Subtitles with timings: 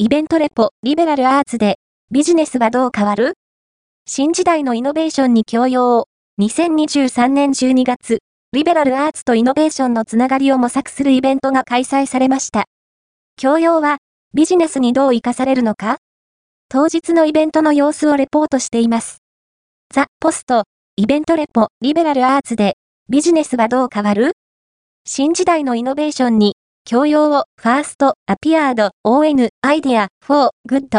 [0.00, 1.80] イベントレポ、リベラルアーツで、
[2.12, 3.32] ビジネスはどう変わる？
[4.06, 6.06] 新時代のイノベーションに教養を、
[6.40, 8.20] 2023年12月、
[8.52, 12.66] リベラルアーツとイノベーションのつながりを模索するイベントが開催されました。
[13.36, 13.96] 教養は、
[14.34, 15.96] ビジネスにどう活かされるのか？
[16.68, 19.18] 当日のイベントの様子をレポートしています。
[19.92, 20.62] ザ・ポスト、
[20.94, 22.76] イベントレポ、リベラルアーツで、
[23.08, 24.34] ビジネスはどう変わる？
[25.04, 26.54] 新時代のイノベーションに、
[26.90, 30.96] 教養を、ファースト、アピアード、ON、アイディア、フォー、グッド。